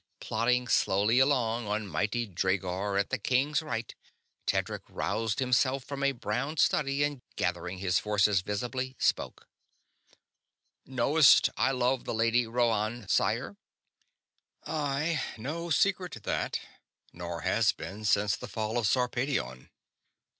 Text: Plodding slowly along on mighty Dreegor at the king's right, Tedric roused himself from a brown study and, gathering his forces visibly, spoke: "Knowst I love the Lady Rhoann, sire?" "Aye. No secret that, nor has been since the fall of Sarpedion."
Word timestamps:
Plodding 0.19 0.67
slowly 0.67 1.19
along 1.19 1.67
on 1.67 1.85
mighty 1.85 2.25
Dreegor 2.27 2.99
at 2.99 3.11
the 3.11 3.19
king's 3.19 3.61
right, 3.61 3.93
Tedric 4.47 4.81
roused 4.89 5.37
himself 5.37 5.83
from 5.83 6.01
a 6.01 6.11
brown 6.11 6.57
study 6.57 7.03
and, 7.03 7.21
gathering 7.35 7.77
his 7.77 7.99
forces 7.99 8.41
visibly, 8.41 8.95
spoke: 8.97 9.47
"Knowst 10.87 11.49
I 11.55 11.69
love 11.69 12.05
the 12.05 12.15
Lady 12.15 12.47
Rhoann, 12.47 13.07
sire?" 13.11 13.57
"Aye. 14.63 15.21
No 15.37 15.69
secret 15.69 16.23
that, 16.23 16.59
nor 17.13 17.41
has 17.41 17.71
been 17.71 18.03
since 18.03 18.35
the 18.35 18.47
fall 18.47 18.79
of 18.79 18.87
Sarpedion." 18.87 19.69